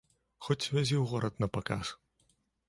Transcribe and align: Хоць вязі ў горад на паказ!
Хоць 0.45 0.69
вязі 0.75 0.95
ў 0.99 1.03
горад 1.11 1.35
на 1.45 1.51
паказ! 1.59 1.93